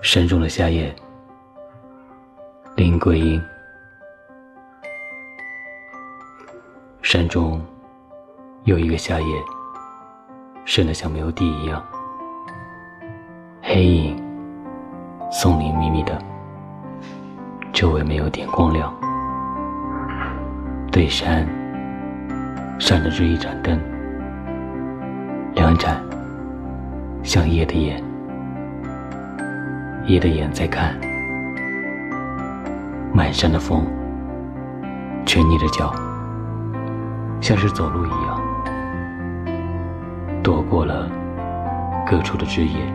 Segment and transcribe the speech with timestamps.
[0.00, 0.94] 山中的夏夜，
[2.76, 3.42] 林桂英。
[7.02, 7.60] 山中
[8.62, 9.26] 有一个夏夜，
[10.64, 11.84] 深得像没有底一样，
[13.60, 14.16] 黑影，
[15.32, 16.16] 松林密密的，
[17.72, 18.94] 周围没有点光亮，
[20.92, 21.46] 对山
[22.78, 23.78] 闪着这一盏灯，
[25.54, 26.00] 两盏，
[27.24, 28.07] 像夜的眼。
[30.08, 30.98] 夜的眼在看，
[33.12, 33.84] 满山的风，
[35.26, 35.94] 却逆着脚，
[37.42, 38.40] 像是走路一样，
[40.42, 41.10] 躲过了
[42.06, 42.90] 各处的枝叶，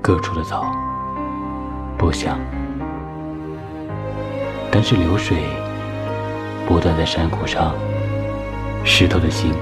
[0.00, 0.72] 各处的草，
[1.98, 2.38] 不想。
[4.70, 5.36] 但是流水
[6.64, 7.74] 不断在山谷上，
[8.84, 9.52] 石头的心，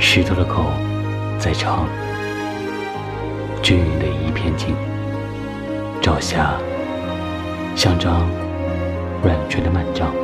[0.00, 0.64] 石头的口，
[1.38, 1.86] 在唱。
[3.62, 4.04] 均匀的
[4.44, 4.76] 一片静，
[6.02, 6.54] 朝霞
[7.74, 8.28] 像张
[9.22, 10.14] 软垂的幔帐，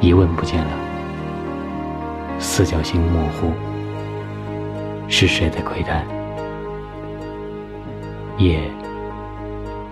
[0.00, 0.72] 疑问不见了，
[2.40, 3.52] 四角形模糊，
[5.08, 6.04] 是谁在窥探？
[8.38, 8.60] 夜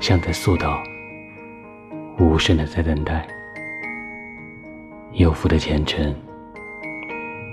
[0.01, 0.83] 像在诉道，
[2.19, 3.25] 无声的在等待，
[5.13, 6.13] 有福的前程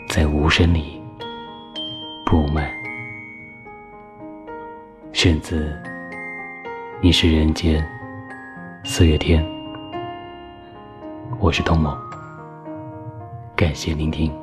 [0.09, 0.99] 在无声里
[2.25, 2.72] 布满。
[5.23, 5.63] 选自
[7.01, 7.81] 《你是人间
[8.83, 9.41] 四月天》，
[11.39, 11.97] 我是童某，
[13.55, 14.42] 感谢聆听。